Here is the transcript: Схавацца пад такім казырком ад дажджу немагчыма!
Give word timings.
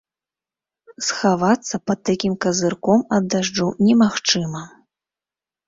Схавацца 1.07 1.75
пад 1.91 1.99
такім 2.11 2.33
казырком 2.47 2.99
ад 3.21 3.29
дажджу 3.37 3.69
немагчыма! 3.85 4.67